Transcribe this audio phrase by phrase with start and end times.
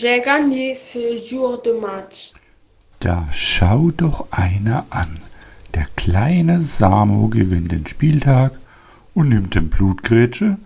[0.00, 2.32] J'ai gagné ce jour de match.
[3.00, 5.18] Da schau doch einer an.
[5.74, 8.52] Der kleine Samo gewinnt den Spieltag
[9.12, 10.56] und nimmt dem Blutgrätsche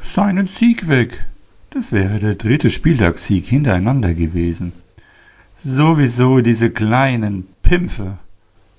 [0.00, 1.26] seinen Sieg weg.
[1.70, 4.72] Das wäre der dritte Spieltagssieg hintereinander gewesen.
[5.56, 8.18] Sowieso diese kleinen Pimpfe.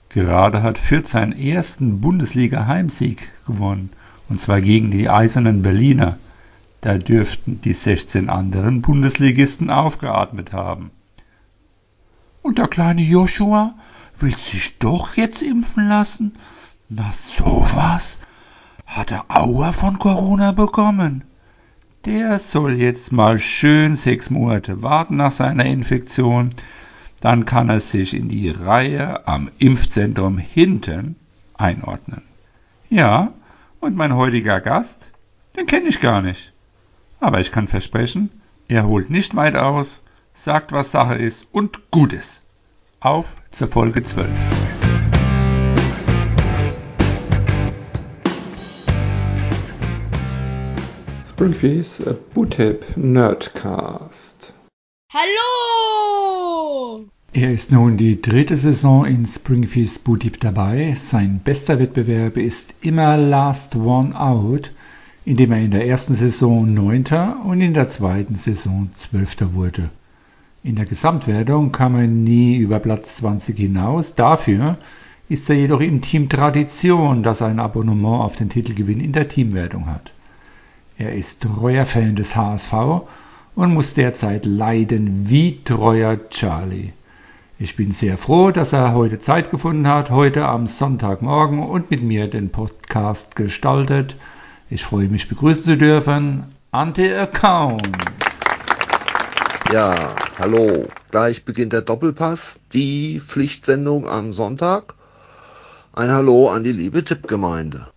[0.08, 3.90] Gerade hat Fürth seinen ersten Bundesliga-Heimsieg gewonnen,
[4.30, 6.18] und zwar gegen die Eisernen Berliner.
[6.82, 10.92] Da dürften die 16 anderen Bundesligisten aufgeatmet haben.
[12.42, 13.76] Und der kleine Joshua
[14.20, 16.34] will sich doch jetzt impfen lassen?
[16.88, 18.20] Na sowas?
[18.86, 21.24] Hat er Aua von Corona bekommen?
[22.06, 26.50] Der soll jetzt mal schön sechs Monate warten nach seiner Infektion.
[27.20, 31.18] Dann kann er sich in die Reihe am Impfzentrum hinten
[31.56, 32.22] einordnen.
[32.90, 33.34] Ja,
[33.82, 35.12] und mein heutiger Gast,
[35.58, 36.54] den kenne ich gar nicht.
[37.22, 38.30] Aber ich kann versprechen,
[38.70, 42.44] er holt nicht weit aus, sagt, was Sache ist und gut ist.
[43.02, 44.30] Auf zur Folge 12.
[51.26, 52.04] Springfields
[52.34, 54.54] Bootip Nerdcast.
[55.12, 57.06] Hallo!
[57.34, 60.94] Er ist nun die dritte Saison in Springfields Bootip dabei.
[60.96, 64.72] Sein bester Wettbewerb ist immer Last One Out,
[65.26, 69.90] in dem er in der ersten Saison Neunter und in der zweiten Saison Zwölfter wurde.
[70.64, 74.16] In der Gesamtwertung kam er nie über Platz 20 hinaus.
[74.16, 74.78] Dafür
[75.30, 79.86] ist er jedoch im Team Tradition, das ein Abonnement auf den Titelgewinn in der Teamwertung
[79.86, 80.12] hat.
[80.98, 82.74] Er ist treuer Fan des HSV
[83.56, 86.92] und muss derzeit leiden wie treuer Charlie.
[87.58, 92.02] Ich bin sehr froh, dass er heute Zeit gefunden hat, heute am Sonntagmorgen und mit
[92.04, 94.16] mir den Podcast gestaltet.
[94.72, 97.90] Ich freue mich begrüßen zu dürfen, Ante Account.
[99.74, 100.86] Ja, hallo.
[101.10, 104.94] Gleich beginnt der Doppelpass, die Pflichtsendung am Sonntag.
[105.94, 107.88] Ein Hallo an die liebe Tippgemeinde.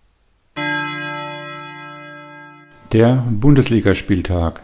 [2.91, 4.63] Der Bundesligaspieltag.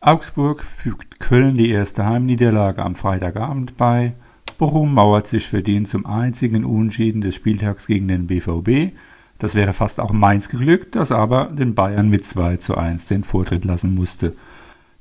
[0.00, 4.14] Augsburg fügt Köln die erste Heimniederlage am Freitagabend bei.
[4.58, 8.96] Bochum mauert sich verdient zum einzigen Unentschieden des Spieltags gegen den BVB.
[9.38, 13.24] Das wäre fast auch Mainz geglückt, das aber den Bayern mit 2 zu 1 den
[13.24, 14.34] Vortritt lassen musste.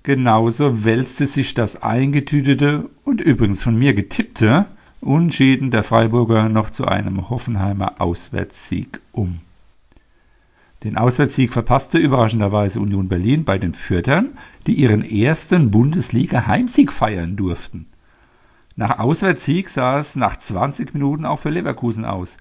[0.04, 4.66] Genauso wälzte sich das eingetütete und übrigens von mir getippte
[5.02, 9.40] Unentschieden der Freiburger noch zu einem Hoffenheimer Auswärtssieg um.
[10.84, 17.88] Den Auswärtssieg verpasste überraschenderweise Union Berlin bei den Fürtern, die ihren ersten Bundesliga-Heimsieg feiern durften.
[18.76, 22.38] Nach Auswärtssieg sah es nach 20 Minuten auch für Leverkusen aus,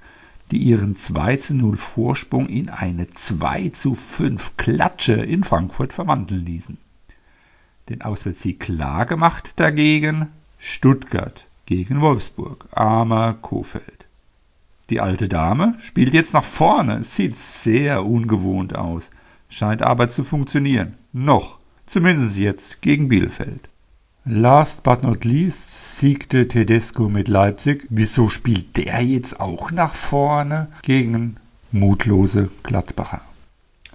[0.50, 6.44] die ihren 2 zu 0 Vorsprung in eine 2 zu 5 Klatsche in Frankfurt verwandeln
[6.44, 6.78] ließen.
[7.88, 10.28] Den Auswärtssieg klar gemacht dagegen
[10.59, 14.06] Stuttgart gegen Wolfsburg, armer Kofeld.
[14.91, 19.11] Die alte Dame spielt jetzt nach vorne, sieht sehr ungewohnt aus,
[19.49, 20.94] scheint aber zu funktionieren.
[21.12, 23.69] Noch, zumindest jetzt gegen Bielefeld.
[24.27, 27.87] Last but not least siegte Tedesco mit Leipzig.
[27.91, 31.37] Wieso spielt der jetzt auch nach vorne gegen
[31.73, 33.21] mutlose Gladbacher?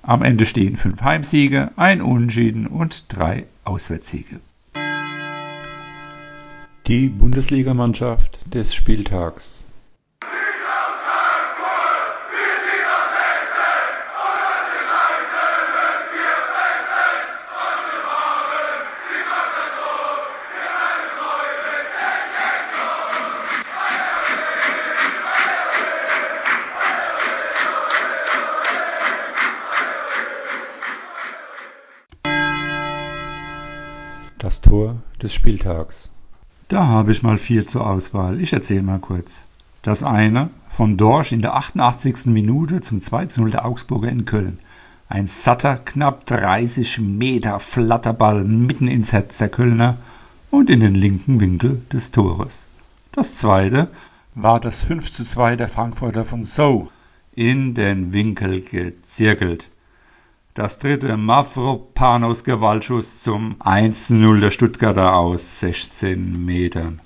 [0.03, 4.39] Am Ende stehen fünf Heimsiege, ein Unentschieden und drei Auswärtssiege.
[6.85, 9.68] Die Bundesligamannschaft des Spieltags.
[35.49, 36.11] Spieltags.
[36.67, 38.39] Da habe ich mal vier zur Auswahl.
[38.39, 39.45] Ich erzähle mal kurz.
[39.81, 42.27] Das eine von Dorsch in der 88.
[42.27, 44.59] Minute zum 2-0 der Augsburger in Köln.
[45.07, 49.97] Ein satter, knapp 30 Meter Flatterball mitten ins Herz der Kölner
[50.51, 52.67] und in den linken Winkel des Tores.
[53.11, 53.87] Das zweite
[54.35, 56.89] war das 5 zu 2 der Frankfurter von So
[57.33, 59.67] in den Winkel gezirkelt.
[60.55, 67.01] Das dritte Mavropanos Gewaltschuss zum 1-0 der Stuttgarter aus 16 Metern.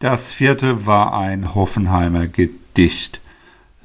[0.00, 3.20] Das vierte war ein Hoffenheimer Gedicht.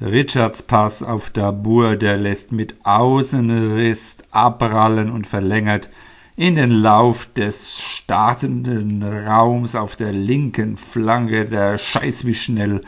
[0.00, 5.88] Richards Pass auf Dabur, der lässt mit Außenriss abrallen und verlängert
[6.34, 12.82] in den Lauf des startenden Raums auf der linken Flanke, der scheiß wie schnell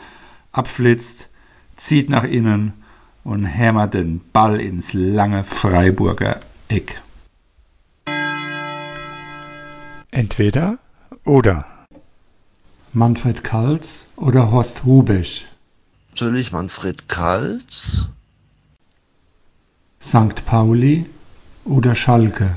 [0.51, 1.29] abflitzt,
[1.77, 2.73] zieht nach innen
[3.25, 6.39] und hämmert den Ball ins lange Freiburger
[6.69, 7.01] Eck.
[10.11, 10.77] Entweder
[11.25, 11.65] oder.
[12.93, 15.47] Manfred Kals oder Horst Rubesch.
[16.11, 18.07] Natürlich Manfred Kals.
[19.99, 20.45] St.
[20.45, 21.07] Pauli
[21.65, 22.55] oder Schalke.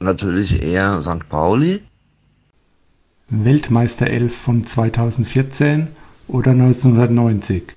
[0.00, 1.28] Natürlich eher St.
[1.28, 1.82] Pauli.
[3.28, 5.88] Weltmeisterelf von 2014
[6.28, 7.76] oder 1990.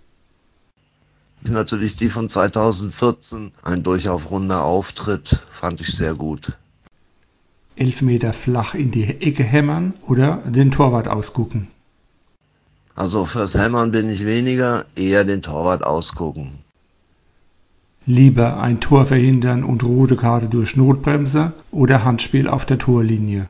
[1.42, 3.51] Natürlich die von 2014.
[3.63, 5.38] Ein durchaus runder Auftritt.
[5.50, 6.54] Fand ich sehr gut.
[7.75, 11.68] Elfmeter flach in die Ecke hämmern oder den Torwart ausgucken.
[12.95, 16.57] Also fürs Hämmern bin ich weniger, eher den Torwart ausgucken.
[18.07, 23.50] Lieber ein Tor verhindern und rote Karte durch Notbremse oder Handspiel auf der Torlinie.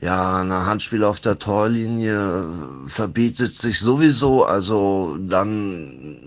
[0.00, 2.44] Ja, ein Handspiel auf der Torlinie
[2.86, 6.18] verbietet sich sowieso, also dann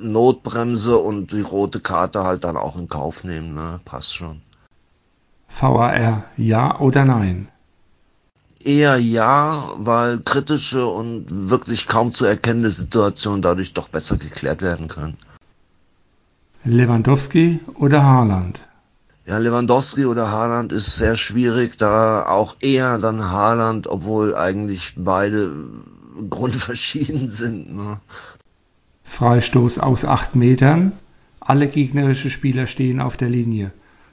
[0.00, 3.80] Notbremse und die rote Karte halt dann auch in Kauf nehmen, ne?
[3.84, 4.42] Passt schon.
[5.48, 7.48] VAR ja oder nein?
[8.62, 14.88] Eher ja, weil kritische und wirklich kaum zu erkennende Situationen dadurch doch besser geklärt werden
[14.88, 15.16] können.
[16.64, 18.60] Lewandowski oder Haaland?
[19.26, 25.52] Ja, Lewandowski oder Haaland ist sehr schwierig, da auch eher dann Haaland, obwohl eigentlich beide
[26.30, 27.74] grundverschieden sind.
[27.74, 28.00] Ne?
[29.20, 30.92] Freistoß aus acht Metern.
[31.40, 33.70] Alle gegnerische Spieler stehen auf der Linie.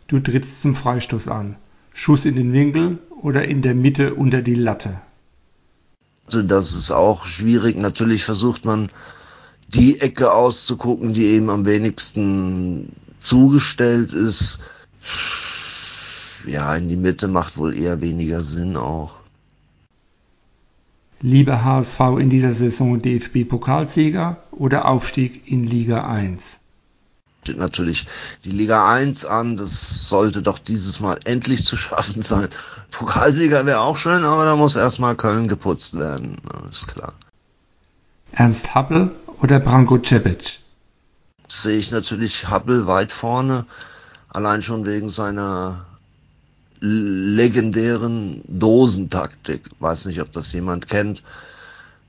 [0.07, 1.55] Du trittst zum Freistoß an.
[1.93, 4.99] Schuss in den Winkel oder in der Mitte unter die Latte.
[6.25, 7.77] Also das ist auch schwierig.
[7.77, 8.89] Natürlich versucht man
[9.69, 14.59] die Ecke auszugucken, die eben am wenigsten zugestellt ist.
[16.45, 19.21] Ja, in die Mitte macht wohl eher weniger Sinn auch.
[21.21, 26.59] Lieber HSV in dieser Saison DFB-Pokalsieger oder Aufstieg in Liga 1?
[27.47, 28.07] steht natürlich
[28.43, 29.55] die Liga 1 an.
[29.55, 32.49] Das sollte doch dieses Mal endlich zu schaffen sein.
[32.91, 36.37] Pokalsieger wäre auch schön, aber da muss erstmal Köln geputzt werden.
[36.69, 37.13] Ist klar.
[38.33, 39.11] Ernst Happel
[39.41, 40.59] oder Branko Cepic?
[41.47, 43.65] Sehe ich natürlich Happel weit vorne.
[44.27, 45.85] Allein schon wegen seiner
[46.79, 49.61] legendären Dosentaktik.
[49.79, 51.23] Weiß nicht, ob das jemand kennt.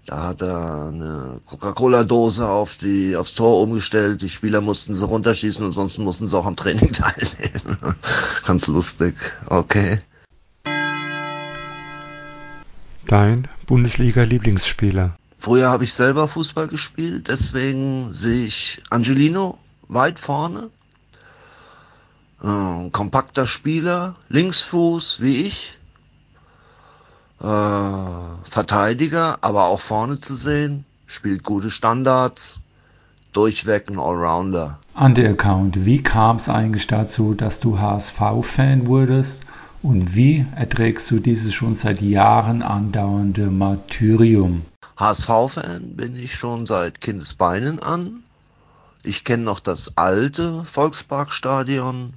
[0.06, 4.22] Da hat er eine Coca-Cola-Dose auf die, aufs Tor umgestellt.
[4.22, 7.76] Die Spieler mussten sie runterschießen und sonst mussten sie auch am Training teilnehmen.
[8.46, 9.14] Ganz lustig.
[9.46, 10.00] Okay.
[13.06, 15.16] Dein Bundesliga-Lieblingsspieler?
[15.38, 20.70] Früher habe ich selber Fußball gespielt, deswegen sehe ich Angelino weit vorne.
[22.42, 25.78] Äh, kompakter Spieler, Linksfuß wie ich
[27.40, 27.44] äh,
[28.42, 32.60] Verteidiger, aber auch vorne zu sehen, spielt gute Standards,
[33.32, 34.78] durchweg ein Allrounder.
[34.94, 39.42] An der Account, wie kam es eigentlich dazu, dass du HSV-Fan wurdest
[39.82, 44.62] und wie erträgst du dieses schon seit Jahren andauernde Martyrium?
[44.96, 48.22] HSV-Fan bin ich schon seit Kindesbeinen an.
[49.04, 52.14] Ich kenne noch das alte Volksparkstadion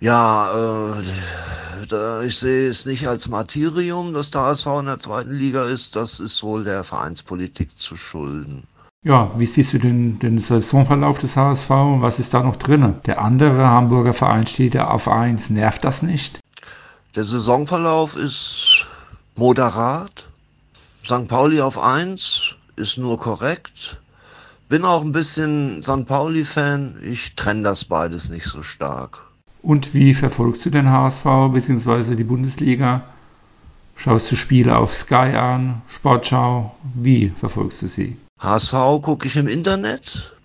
[0.00, 5.64] ja, äh, ich sehe es nicht als Martyrium, dass der HSV in der zweiten Liga
[5.64, 5.96] ist.
[5.96, 8.64] Das ist wohl der Vereinspolitik zu schulden.
[9.02, 11.70] Ja, wie siehst du den, den Saisonverlauf des HSV?
[11.70, 12.96] Was ist da noch drin?
[13.06, 15.50] Der andere Hamburger Verein steht ja auf 1.
[15.50, 16.40] Nervt das nicht?
[17.14, 18.86] Der Saisonverlauf ist
[19.36, 20.28] moderat.
[21.04, 21.28] St.
[21.28, 24.00] Pauli auf 1 ist nur korrekt.
[24.68, 26.06] Bin auch ein bisschen St.
[26.06, 26.96] Pauli-Fan.
[27.02, 29.28] Ich trenne das beides nicht so stark.
[29.66, 32.14] Und wie verfolgst du den HSV bzw.
[32.14, 33.02] die Bundesliga?
[33.96, 36.76] Schaust du Spiele auf Sky an, Sportschau?
[36.94, 38.16] Wie verfolgst du sie?
[38.38, 40.36] HSV gucke ich im Internet,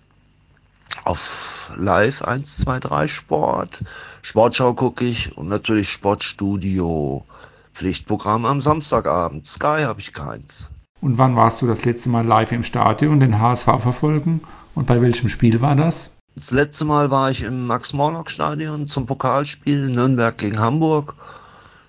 [1.04, 3.84] auf Live 123 Sport,
[4.22, 7.24] Sportschau gucke ich und natürlich Sportstudio.
[7.72, 9.46] Pflichtprogramm am Samstagabend.
[9.46, 10.68] Sky habe ich keins.
[11.00, 14.40] Und wann warst du das letzte Mal live im Stadion den HSV verfolgen?
[14.74, 16.16] Und bei welchem Spiel war das?
[16.34, 21.14] Das letzte Mal war ich im Max-Morlock-Stadion zum Pokalspiel Nürnberg gegen Hamburg.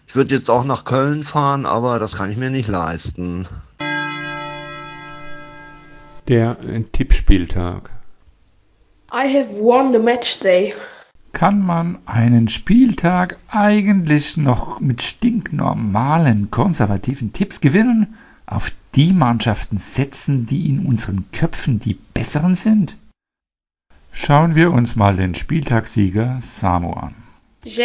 [0.05, 3.47] Ich würde jetzt auch nach Köln fahren, aber das kann ich mir nicht leisten.
[6.27, 7.89] Der äh, Tippspieltag.
[9.13, 10.73] I have won the match day.
[11.31, 18.17] Kann man einen Spieltag eigentlich noch mit stinknormalen konservativen Tipps gewinnen?
[18.45, 22.97] Auf die Mannschaften setzen, die in unseren Köpfen die besseren sind?
[24.15, 27.15] Schauen wir uns mal den Spieltagssieger Samu an.
[27.65, 27.81] Ist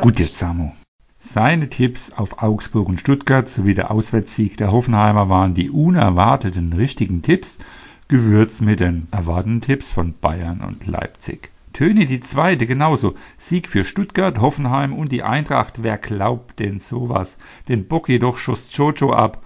[0.00, 0.72] gut jetzt, Samu.
[1.20, 7.22] Seine Tipps auf Augsburg und Stuttgart sowie der Auswärtssieg der Hoffenheimer waren die unerwarteten richtigen
[7.22, 7.60] Tipps,
[8.08, 11.50] gewürzt mit den erwarteten Tipps von Bayern und Leipzig.
[11.72, 13.14] Töne die zweite genauso.
[13.38, 15.84] Sieg für Stuttgart, Hoffenheim und die Eintracht.
[15.84, 17.38] Wer glaubt denn sowas?
[17.68, 19.40] Den Bock jedoch schoss Jojo ab.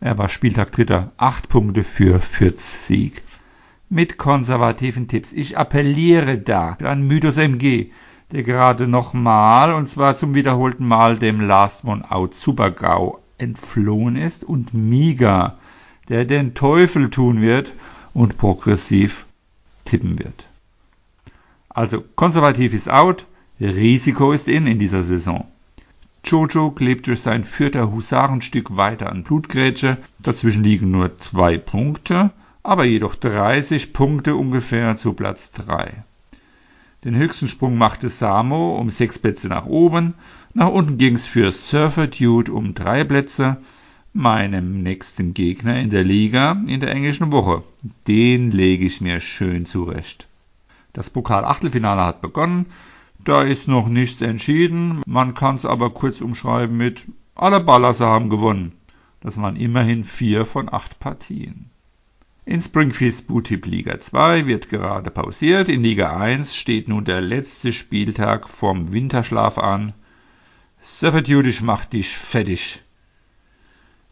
[0.00, 1.12] Er war Spieltag Dritter.
[1.16, 3.22] Acht Punkte für Fürths Sieg.
[3.88, 5.32] Mit konservativen Tipps.
[5.32, 7.90] Ich appelliere da an Mythos MG,
[8.32, 14.44] der gerade nochmal, und zwar zum wiederholten Mal, dem Last One Out Supergau entflohen ist
[14.44, 15.58] und Miga,
[16.08, 17.72] der den Teufel tun wird
[18.12, 19.26] und progressiv
[19.84, 20.46] tippen wird.
[21.68, 23.26] Also konservativ ist out,
[23.60, 25.46] Risiko ist in in dieser Saison.
[26.24, 32.30] Jojo klebt durch sein vierter Husarenstück weiter an Blutgrätsche, dazwischen liegen nur zwei Punkte,
[32.64, 36.02] aber jedoch 30 Punkte ungefähr zu Platz 3.
[37.04, 40.14] Den höchsten Sprung machte Samo um sechs Plätze nach oben,
[40.54, 43.58] nach unten ging's für Surfer Dude um drei Plätze,
[44.14, 47.62] meinem nächsten Gegner in der Liga in der englischen Woche.
[48.08, 50.26] Den lege ich mir schön zurecht.
[50.94, 52.66] Das Pokal-Achtelfinale hat begonnen.
[53.22, 55.02] Da ist noch nichts entschieden.
[55.06, 57.04] Man kann es aber kurz umschreiben mit
[57.34, 58.72] alle Ballasser haben gewonnen.
[59.20, 61.70] Das waren immerhin vier von acht Partien.
[62.46, 65.70] In Springfields Bootip Liga 2 wird gerade pausiert.
[65.70, 69.94] In Liga 1 steht nun der letzte Spieltag vom Winterschlaf an.
[70.82, 72.82] Surferdudisch macht dich fettig.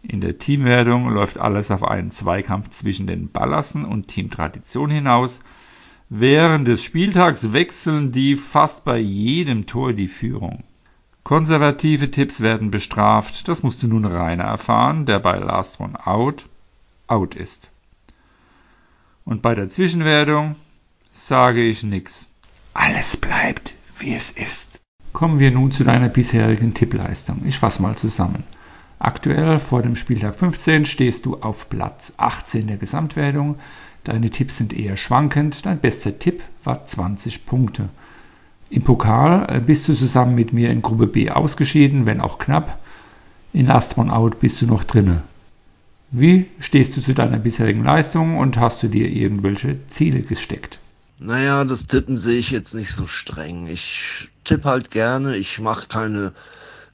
[0.02, 5.42] In der Teamwertung läuft alles auf einen Zweikampf zwischen den Ballassen und Team Tradition hinaus.
[6.08, 10.64] Während des Spieltags wechseln die fast bei jedem Tor die Führung.
[11.22, 16.48] Konservative Tipps werden bestraft, das musste nun Rainer erfahren, der bei Last One Out
[17.08, 17.72] out ist.
[19.25, 20.57] Und bei der Zwischenwertung
[21.12, 22.29] sage ich nix.
[22.75, 24.81] Alles bleibt, wie es ist.
[25.12, 27.43] Kommen wir nun zu deiner bisherigen Tippleistung.
[27.47, 28.45] Ich fasse mal zusammen.
[28.99, 33.57] Aktuell vor dem Spieltag 15 stehst du auf Platz 18 der Gesamtwertung.
[34.05, 35.67] Deine Tipps sind eher schwankend.
[35.67, 37.88] Dein bester Tipp war 20 Punkte.
[38.71, 42.79] Im Pokal äh, bist du zusammen mit mir in Gruppe B ausgeschieden, wenn auch knapp.
[43.52, 45.25] In Last One Out bist du noch drinne.
[46.14, 50.78] Wie stehst du zu deiner bisherigen Leistung und hast du dir irgendwelche Ziele gesteckt?
[51.19, 53.66] Naja, das Tippen sehe ich jetzt nicht so streng.
[53.66, 55.37] Ich tippe halt gerne.
[55.37, 56.33] Ich mache keine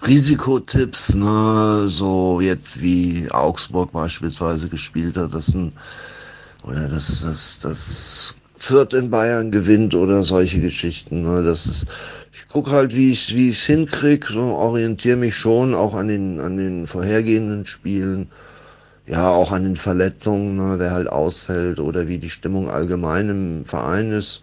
[0.07, 5.35] Risikotipps, ne, so jetzt wie Augsburg beispielsweise gespielt hat.
[5.35, 5.73] Das sind
[6.63, 11.23] oder dass das, das Fürth in Bayern gewinnt oder solche Geschichten.
[11.23, 11.43] Ne?
[11.43, 11.87] Das ist,
[12.33, 16.39] ich gucke halt, wie ich wie ich hinkrieg, so orientiere mich schon auch an den
[16.39, 18.29] an den vorhergehenden Spielen,
[19.09, 20.79] ja auch an den Verletzungen, ne?
[20.79, 24.43] wer halt ausfällt oder wie die Stimmung allgemein im Verein ist.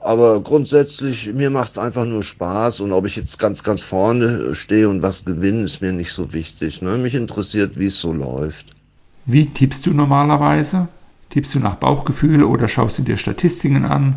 [0.00, 4.88] Aber grundsätzlich, mir macht's einfach nur Spaß und ob ich jetzt ganz, ganz vorne stehe
[4.88, 6.82] und was gewinne, ist mir nicht so wichtig.
[6.82, 6.98] Ne?
[6.98, 8.74] Mich interessiert, wie es so läuft.
[9.24, 10.88] Wie tippst du normalerweise?
[11.30, 14.16] Tippst du nach Bauchgefühl oder schaust du dir Statistiken an?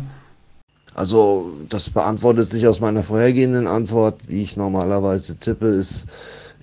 [0.94, 6.08] Also das beantwortet sich aus meiner vorhergehenden Antwort, wie ich normalerweise tippe, ist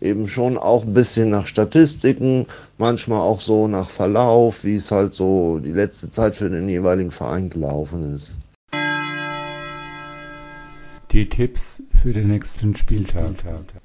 [0.01, 2.47] eben schon auch ein bisschen nach Statistiken,
[2.77, 7.11] manchmal auch so nach Verlauf, wie es halt so die letzte Zeit für den jeweiligen
[7.11, 8.39] Verein gelaufen ist.
[11.11, 13.35] Die Tipps für den nächsten Spieltag.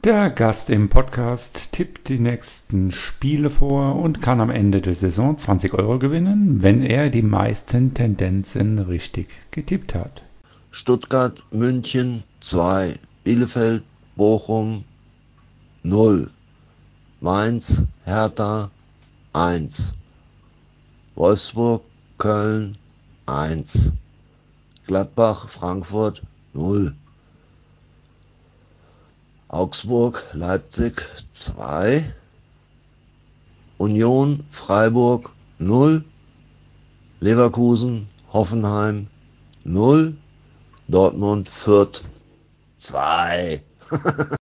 [0.03, 5.39] Der Gast im Podcast tippt die nächsten Spiele vor und kann am Ende der Saison
[5.39, 10.25] 20 Euro gewinnen, wenn er die meisten Tendenzen richtig getippt hat.
[10.73, 13.85] Stuttgart, München 2, Bielefeld,
[14.17, 14.85] Bochum
[15.83, 16.29] 0,
[17.21, 18.71] Mainz, Hertha
[19.33, 19.95] 1,
[21.15, 21.83] Wolfsburg,
[22.19, 22.77] Köln
[23.27, 23.93] 1,
[24.87, 26.23] Gladbach, Frankfurt
[26.53, 26.95] 0.
[29.49, 32.05] Augsburg, Leipzig 2,
[33.79, 36.05] Union, Freiburg 0,
[37.21, 39.09] Leverkusen, Hoffenheim
[39.65, 40.15] 0,
[40.89, 42.03] Dortmund, Fürth
[42.77, 43.63] 2.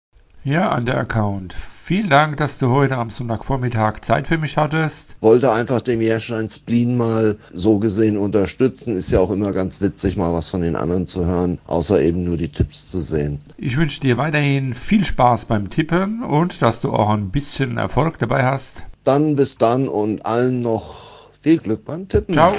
[0.43, 1.55] ja, an der Account.
[1.83, 5.17] Vielen Dank, dass du heute am Sonntagvormittag Zeit für mich hattest.
[5.19, 8.95] Wollte einfach dem Jerschein Spleen mal so gesehen unterstützen.
[8.95, 12.23] Ist ja auch immer ganz witzig, mal was von den anderen zu hören, außer eben
[12.23, 13.39] nur die Tipps zu sehen.
[13.57, 18.19] Ich wünsche dir weiterhin viel Spaß beim Tippen und dass du auch ein bisschen Erfolg
[18.19, 18.83] dabei hast.
[19.03, 22.35] Dann bis dann und allen noch viel Glück beim Tippen.
[22.35, 22.53] Ciao.